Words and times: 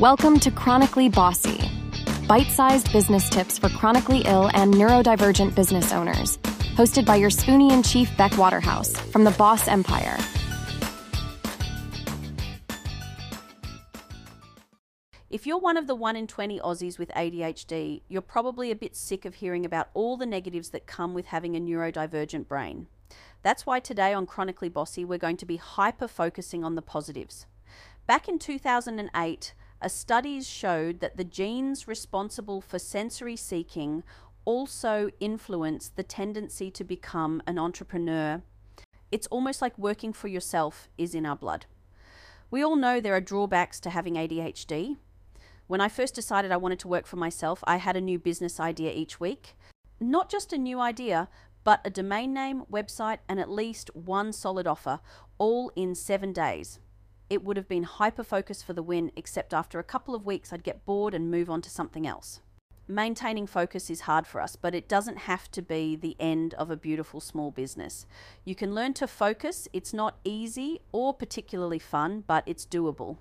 Welcome 0.00 0.40
to 0.40 0.50
Chronically 0.50 1.10
Bossy, 1.10 1.60
bite 2.26 2.46
sized 2.46 2.90
business 2.90 3.28
tips 3.28 3.58
for 3.58 3.68
chronically 3.68 4.22
ill 4.24 4.50
and 4.54 4.72
neurodivergent 4.72 5.54
business 5.54 5.92
owners. 5.92 6.38
Hosted 6.74 7.04
by 7.04 7.16
your 7.16 7.28
Spoonie 7.28 7.70
in 7.70 7.82
Chief 7.82 8.10
Beck 8.16 8.38
Waterhouse 8.38 8.98
from 8.98 9.24
the 9.24 9.30
Boss 9.32 9.68
Empire. 9.68 10.16
If 15.28 15.46
you're 15.46 15.58
one 15.58 15.76
of 15.76 15.86
the 15.86 15.94
1 15.94 16.16
in 16.16 16.26
20 16.26 16.58
Aussies 16.60 16.98
with 16.98 17.10
ADHD, 17.10 18.00
you're 18.08 18.22
probably 18.22 18.70
a 18.70 18.76
bit 18.76 18.96
sick 18.96 19.26
of 19.26 19.34
hearing 19.34 19.66
about 19.66 19.90
all 19.92 20.16
the 20.16 20.24
negatives 20.24 20.70
that 20.70 20.86
come 20.86 21.12
with 21.12 21.26
having 21.26 21.54
a 21.56 21.60
neurodivergent 21.60 22.48
brain. 22.48 22.86
That's 23.42 23.66
why 23.66 23.80
today 23.80 24.14
on 24.14 24.24
Chronically 24.24 24.70
Bossy, 24.70 25.04
we're 25.04 25.18
going 25.18 25.36
to 25.36 25.44
be 25.44 25.56
hyper 25.56 26.08
focusing 26.08 26.64
on 26.64 26.74
the 26.74 26.80
positives. 26.80 27.44
Back 28.06 28.28
in 28.30 28.38
2008, 28.38 29.52
a 29.80 29.88
studies 29.88 30.48
showed 30.48 31.00
that 31.00 31.16
the 31.16 31.24
genes 31.24 31.88
responsible 31.88 32.60
for 32.60 32.78
sensory 32.78 33.36
seeking 33.36 34.02
also 34.44 35.10
influence 35.20 35.88
the 35.88 36.02
tendency 36.02 36.70
to 36.70 36.84
become 36.84 37.42
an 37.46 37.58
entrepreneur. 37.58 38.42
It's 39.10 39.26
almost 39.28 39.62
like 39.62 39.78
working 39.78 40.12
for 40.12 40.28
yourself 40.28 40.88
is 40.98 41.14
in 41.14 41.26
our 41.26 41.36
blood. 41.36 41.66
We 42.50 42.62
all 42.62 42.76
know 42.76 43.00
there 43.00 43.14
are 43.14 43.20
drawbacks 43.20 43.80
to 43.80 43.90
having 43.90 44.14
ADHD. 44.14 44.96
When 45.66 45.80
I 45.80 45.88
first 45.88 46.14
decided 46.14 46.50
I 46.50 46.56
wanted 46.56 46.80
to 46.80 46.88
work 46.88 47.06
for 47.06 47.16
myself, 47.16 47.62
I 47.64 47.76
had 47.76 47.96
a 47.96 48.00
new 48.00 48.18
business 48.18 48.58
idea 48.58 48.92
each 48.92 49.20
week. 49.20 49.56
Not 50.00 50.28
just 50.28 50.52
a 50.52 50.58
new 50.58 50.80
idea, 50.80 51.28
but 51.62 51.80
a 51.84 51.90
domain 51.90 52.32
name, 52.32 52.64
website, 52.70 53.18
and 53.28 53.38
at 53.38 53.50
least 53.50 53.94
one 53.94 54.32
solid 54.32 54.66
offer, 54.66 55.00
all 55.38 55.70
in 55.76 55.94
seven 55.94 56.32
days. 56.32 56.80
It 57.30 57.44
would 57.44 57.56
have 57.56 57.68
been 57.68 57.84
hyper 57.84 58.24
focused 58.24 58.66
for 58.66 58.72
the 58.72 58.82
win, 58.82 59.12
except 59.14 59.54
after 59.54 59.78
a 59.78 59.84
couple 59.84 60.16
of 60.16 60.26
weeks, 60.26 60.52
I'd 60.52 60.64
get 60.64 60.84
bored 60.84 61.14
and 61.14 61.30
move 61.30 61.48
on 61.48 61.62
to 61.62 61.70
something 61.70 62.04
else. 62.04 62.40
Maintaining 62.88 63.46
focus 63.46 63.88
is 63.88 64.00
hard 64.00 64.26
for 64.26 64.40
us, 64.40 64.56
but 64.56 64.74
it 64.74 64.88
doesn't 64.88 65.18
have 65.18 65.48
to 65.52 65.62
be 65.62 65.94
the 65.94 66.16
end 66.18 66.54
of 66.54 66.72
a 66.72 66.76
beautiful 66.76 67.20
small 67.20 67.52
business. 67.52 68.04
You 68.44 68.56
can 68.56 68.74
learn 68.74 68.94
to 68.94 69.06
focus. 69.06 69.68
It's 69.72 69.94
not 69.94 70.18
easy 70.24 70.80
or 70.90 71.14
particularly 71.14 71.78
fun, 71.78 72.24
but 72.26 72.42
it's 72.46 72.66
doable. 72.66 73.18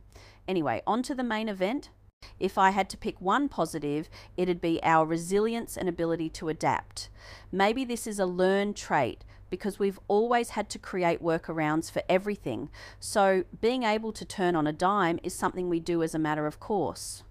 Anyway, 0.47 0.81
on 0.87 1.03
to 1.03 1.13
the 1.13 1.23
main 1.23 1.47
event. 1.47 1.91
If 2.39 2.57
I 2.57 2.71
had 2.71 2.89
to 2.89 2.97
pick 2.97 3.21
one 3.21 3.47
positive, 3.47 4.09
it'd 4.35 4.59
be 4.59 4.81
our 4.81 5.05
resilience 5.05 5.77
and 5.77 5.87
ability 5.87 6.29
to 6.29 6.49
adapt. 6.49 7.09
Maybe 7.51 7.85
this 7.85 8.07
is 8.07 8.17
a 8.17 8.25
learned 8.25 8.75
trait 8.75 9.23
because 9.49 9.79
we've 9.79 9.99
always 10.07 10.49
had 10.49 10.69
to 10.69 10.79
create 10.79 11.23
workarounds 11.23 11.91
for 11.91 12.03
everything. 12.09 12.69
So 12.99 13.45
being 13.61 13.83
able 13.83 14.11
to 14.13 14.25
turn 14.25 14.55
on 14.55 14.67
a 14.67 14.73
dime 14.73 15.19
is 15.23 15.33
something 15.33 15.69
we 15.69 15.79
do 15.79 16.03
as 16.03 16.15
a 16.15 16.19
matter 16.19 16.47
of 16.47 16.59
course. 16.59 17.23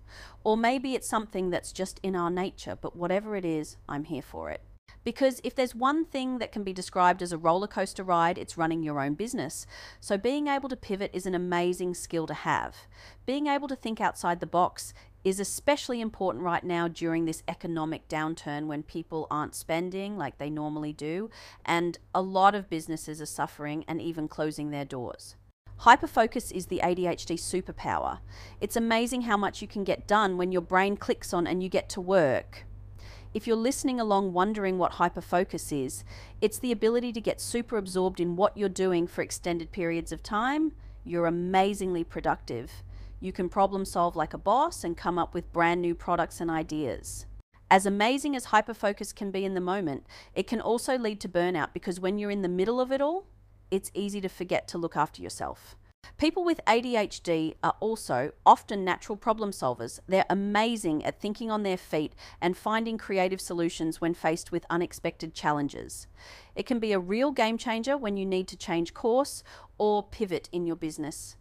Or 0.44 0.56
maybe 0.56 0.94
it's 0.94 1.08
something 1.08 1.50
that's 1.50 1.72
just 1.72 2.00
in 2.02 2.16
our 2.16 2.30
nature, 2.30 2.78
but 2.80 2.96
whatever 2.96 3.36
it 3.36 3.44
is, 3.44 3.76
I'm 3.88 4.04
here 4.04 4.22
for 4.22 4.50
it. 4.50 4.62
Because 5.04 5.40
if 5.42 5.54
there's 5.54 5.74
one 5.74 6.04
thing 6.04 6.38
that 6.38 6.52
can 6.52 6.64
be 6.64 6.72
described 6.72 7.22
as 7.22 7.32
a 7.32 7.38
roller 7.38 7.66
coaster 7.66 8.02
ride, 8.02 8.36
it's 8.36 8.58
running 8.58 8.82
your 8.82 9.00
own 9.00 9.14
business. 9.14 9.66
So 10.00 10.18
being 10.18 10.48
able 10.48 10.68
to 10.68 10.76
pivot 10.76 11.10
is 11.14 11.24
an 11.24 11.34
amazing 11.34 11.94
skill 11.94 12.26
to 12.26 12.34
have. 12.34 12.76
Being 13.24 13.46
able 13.46 13.68
to 13.68 13.76
think 13.76 14.00
outside 14.00 14.40
the 14.40 14.46
box 14.46 14.92
is 15.24 15.40
especially 15.40 16.00
important 16.00 16.44
right 16.44 16.64
now 16.64 16.88
during 16.88 17.24
this 17.24 17.42
economic 17.48 18.08
downturn 18.08 18.66
when 18.66 18.82
people 18.82 19.26
aren't 19.30 19.54
spending 19.54 20.16
like 20.16 20.38
they 20.38 20.50
normally 20.50 20.92
do, 20.92 21.30
and 21.64 21.98
a 22.14 22.22
lot 22.22 22.54
of 22.54 22.70
businesses 22.70 23.20
are 23.20 23.26
suffering 23.26 23.84
and 23.88 24.00
even 24.00 24.28
closing 24.28 24.70
their 24.70 24.84
doors. 24.84 25.36
Hyperfocus 25.82 26.50
is 26.50 26.66
the 26.66 26.80
ADHD 26.82 27.34
superpower. 27.38 28.18
It's 28.60 28.76
amazing 28.76 29.22
how 29.22 29.36
much 29.36 29.62
you 29.62 29.68
can 29.68 29.84
get 29.84 30.08
done 30.08 30.36
when 30.36 30.50
your 30.50 30.62
brain 30.62 30.96
clicks 30.96 31.32
on 31.32 31.46
and 31.46 31.62
you 31.62 31.68
get 31.68 31.88
to 31.90 32.00
work. 32.00 32.64
If 33.32 33.46
you're 33.46 33.56
listening 33.56 34.00
along 34.00 34.32
wondering 34.32 34.78
what 34.78 34.92
hyperfocus 34.92 35.84
is, 35.84 36.02
it's 36.40 36.58
the 36.58 36.72
ability 36.72 37.12
to 37.12 37.20
get 37.20 37.40
super 37.40 37.76
absorbed 37.76 38.18
in 38.18 38.36
what 38.36 38.56
you're 38.56 38.68
doing 38.68 39.06
for 39.06 39.22
extended 39.22 39.70
periods 39.70 40.10
of 40.10 40.22
time. 40.22 40.72
You're 41.04 41.26
amazingly 41.26 42.02
productive. 42.02 42.82
You 43.20 43.32
can 43.32 43.48
problem 43.48 43.84
solve 43.84 44.14
like 44.14 44.32
a 44.32 44.38
boss 44.38 44.84
and 44.84 44.96
come 44.96 45.18
up 45.18 45.34
with 45.34 45.52
brand 45.52 45.82
new 45.82 45.94
products 45.94 46.40
and 46.40 46.50
ideas. 46.50 47.26
As 47.70 47.84
amazing 47.84 48.36
as 48.36 48.46
hyperfocus 48.46 49.14
can 49.14 49.30
be 49.30 49.44
in 49.44 49.54
the 49.54 49.60
moment, 49.60 50.06
it 50.34 50.46
can 50.46 50.60
also 50.60 50.96
lead 50.96 51.20
to 51.20 51.28
burnout 51.28 51.72
because 51.72 52.00
when 52.00 52.18
you're 52.18 52.30
in 52.30 52.42
the 52.42 52.48
middle 52.48 52.80
of 52.80 52.92
it 52.92 53.00
all, 53.00 53.26
it's 53.70 53.90
easy 53.92 54.20
to 54.20 54.28
forget 54.28 54.68
to 54.68 54.78
look 54.78 54.96
after 54.96 55.20
yourself. 55.20 55.76
People 56.16 56.44
with 56.44 56.60
ADHD 56.66 57.54
are 57.62 57.74
also 57.80 58.32
often 58.46 58.84
natural 58.84 59.16
problem 59.16 59.50
solvers. 59.50 60.00
They're 60.08 60.24
amazing 60.30 61.04
at 61.04 61.20
thinking 61.20 61.50
on 61.50 61.64
their 61.64 61.76
feet 61.76 62.14
and 62.40 62.56
finding 62.56 62.98
creative 62.98 63.40
solutions 63.40 64.00
when 64.00 64.14
faced 64.14 64.50
with 64.50 64.64
unexpected 64.70 65.34
challenges. 65.34 66.06
It 66.54 66.66
can 66.66 66.78
be 66.78 66.92
a 66.92 66.98
real 66.98 67.32
game 67.32 67.58
changer 67.58 67.96
when 67.96 68.16
you 68.16 68.24
need 68.24 68.48
to 68.48 68.56
change 68.56 68.94
course 68.94 69.42
or 69.76 70.02
pivot 70.02 70.48
in 70.50 70.66
your 70.66 70.76
business. 70.76 71.36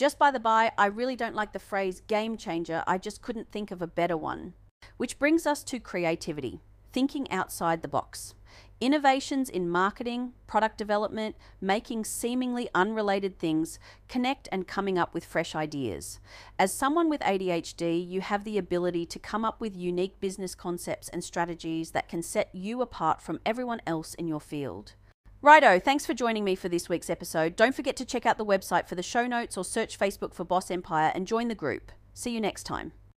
Just 0.00 0.18
by 0.18 0.30
the 0.30 0.40
by, 0.40 0.72
I 0.78 0.86
really 0.86 1.14
don't 1.14 1.34
like 1.34 1.52
the 1.52 1.58
phrase 1.58 2.00
game 2.00 2.38
changer, 2.38 2.82
I 2.86 2.96
just 2.96 3.20
couldn't 3.20 3.52
think 3.52 3.70
of 3.70 3.82
a 3.82 3.86
better 3.86 4.16
one. 4.16 4.54
Which 4.96 5.18
brings 5.18 5.46
us 5.46 5.62
to 5.64 5.78
creativity, 5.78 6.62
thinking 6.90 7.30
outside 7.30 7.82
the 7.82 7.86
box. 7.86 8.32
Innovations 8.80 9.50
in 9.50 9.68
marketing, 9.68 10.32
product 10.46 10.78
development, 10.78 11.36
making 11.60 12.06
seemingly 12.06 12.70
unrelated 12.74 13.38
things, 13.38 13.78
connect 14.08 14.48
and 14.50 14.66
coming 14.66 14.96
up 14.96 15.12
with 15.12 15.22
fresh 15.22 15.54
ideas. 15.54 16.18
As 16.58 16.72
someone 16.72 17.10
with 17.10 17.20
ADHD, 17.20 18.00
you 18.08 18.22
have 18.22 18.44
the 18.44 18.56
ability 18.56 19.04
to 19.04 19.18
come 19.18 19.44
up 19.44 19.60
with 19.60 19.76
unique 19.76 20.18
business 20.18 20.54
concepts 20.54 21.10
and 21.10 21.22
strategies 21.22 21.90
that 21.90 22.08
can 22.08 22.22
set 22.22 22.48
you 22.54 22.80
apart 22.80 23.20
from 23.20 23.38
everyone 23.44 23.82
else 23.86 24.14
in 24.14 24.26
your 24.26 24.40
field. 24.40 24.94
Righto, 25.42 25.78
thanks 25.78 26.04
for 26.04 26.12
joining 26.12 26.44
me 26.44 26.54
for 26.54 26.68
this 26.68 26.90
week's 26.90 27.08
episode. 27.08 27.56
Don't 27.56 27.74
forget 27.74 27.96
to 27.96 28.04
check 28.04 28.26
out 28.26 28.36
the 28.36 28.44
website 28.44 28.86
for 28.86 28.94
the 28.94 29.02
show 29.02 29.26
notes 29.26 29.56
or 29.56 29.64
search 29.64 29.98
Facebook 29.98 30.34
for 30.34 30.44
Boss 30.44 30.70
Empire 30.70 31.12
and 31.14 31.26
join 31.26 31.48
the 31.48 31.54
group. 31.54 31.92
See 32.12 32.30
you 32.30 32.42
next 32.42 32.64
time. 32.64 32.92